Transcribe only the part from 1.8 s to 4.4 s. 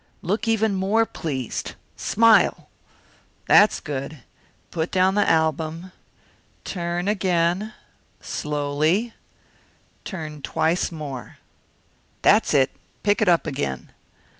smile! That's good.